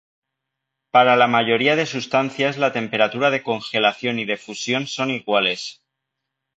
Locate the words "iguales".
5.11-5.83